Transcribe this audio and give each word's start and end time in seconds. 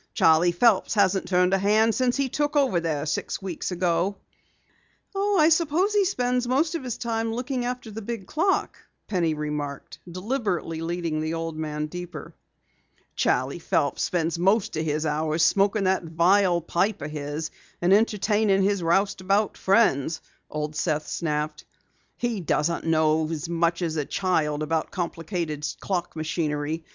Charley 0.15 0.51
Phelps 0.51 0.95
hasn't 0.95 1.27
turned 1.27 1.53
a 1.53 1.59
hand 1.59 1.93
since 1.93 2.17
he 2.17 2.27
took 2.27 2.55
over 2.55 2.79
there 2.79 3.05
six 3.05 3.39
weeks 3.39 3.69
ago." 3.69 4.17
"I 5.15 5.49
suppose 5.49 5.93
he 5.93 6.05
spends 6.05 6.47
most 6.47 6.73
of 6.73 6.83
his 6.83 6.97
time 6.97 7.31
looking 7.31 7.65
after 7.65 7.91
the 7.91 8.01
big 8.01 8.25
clock," 8.25 8.77
Penny 9.07 9.35
remarked, 9.35 9.99
deliberately 10.11 10.81
leading 10.81 11.21
the 11.21 11.35
old 11.35 11.55
man 11.55 11.85
deeper. 11.85 12.33
"Charley 13.15 13.59
Phelps 13.59 14.01
spends 14.01 14.39
most 14.39 14.75
of 14.75 14.83
his 14.83 15.05
hours 15.05 15.43
smoking 15.45 15.83
that 15.83 16.01
vile 16.03 16.61
pipe 16.61 17.03
of 17.03 17.11
his 17.11 17.51
and 17.79 17.93
entertaining 17.93 18.63
his 18.63 18.81
roustabout 18.81 19.55
friends," 19.55 20.19
Old 20.49 20.75
Seth 20.75 21.07
snapped. 21.07 21.63
"He 22.17 22.39
doesn't 22.39 22.87
know 22.87 23.29
as 23.29 23.47
much 23.47 23.83
as 23.83 23.97
a 23.97 24.05
child 24.05 24.63
about 24.63 24.89
complicated 24.89 25.63
clock 25.79 26.15
machinery. 26.15 26.85